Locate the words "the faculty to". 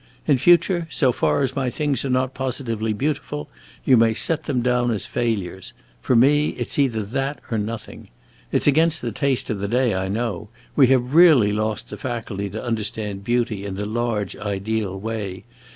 11.91-12.63